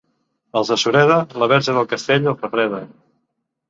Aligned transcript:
Als 0.61 0.71
de 0.73 0.77
Sureda 0.85 1.19
la 1.43 1.51
Verge 1.53 1.79
del 1.79 1.89
Castell 1.95 2.35
els 2.35 2.45
refreda. 2.47 2.85